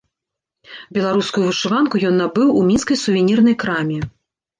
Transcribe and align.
Беларускую 0.95 1.43
вышыванку 1.49 1.95
ён 2.11 2.15
набыў 2.21 2.49
у 2.61 2.65
мінскай 2.71 2.99
сувернірнай 3.03 3.55
краме. 3.65 4.01